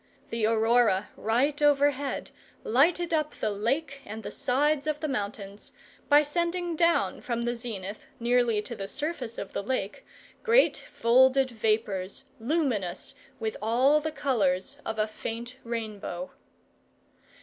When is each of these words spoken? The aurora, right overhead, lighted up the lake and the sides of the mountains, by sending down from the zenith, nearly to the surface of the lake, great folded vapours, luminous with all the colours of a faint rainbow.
The 0.31 0.47
aurora, 0.47 1.09
right 1.15 1.61
overhead, 1.61 2.31
lighted 2.63 3.13
up 3.13 3.35
the 3.35 3.51
lake 3.51 4.01
and 4.03 4.23
the 4.23 4.31
sides 4.31 4.87
of 4.87 4.99
the 4.99 5.07
mountains, 5.07 5.73
by 6.09 6.23
sending 6.23 6.75
down 6.75 7.21
from 7.21 7.43
the 7.43 7.55
zenith, 7.55 8.07
nearly 8.19 8.63
to 8.63 8.75
the 8.75 8.87
surface 8.87 9.37
of 9.37 9.53
the 9.53 9.61
lake, 9.61 10.03
great 10.41 10.75
folded 10.91 11.51
vapours, 11.51 12.23
luminous 12.39 13.13
with 13.39 13.55
all 13.61 13.99
the 14.01 14.11
colours 14.11 14.77
of 14.87 14.97
a 14.97 15.05
faint 15.05 15.57
rainbow. 15.63 16.31